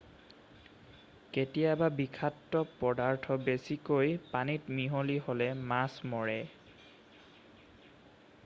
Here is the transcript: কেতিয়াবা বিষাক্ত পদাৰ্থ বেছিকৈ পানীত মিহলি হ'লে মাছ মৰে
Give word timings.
কেতিয়াবা 1.33 1.89
বিষাক্ত 1.99 2.53
পদাৰ্থ 2.79 3.37
বেছিকৈ 3.49 4.15
পানীত 4.31 4.75
মিহলি 4.79 5.19
হ'লে 5.27 5.51
মাছ 5.75 6.11
মৰে 6.15 6.39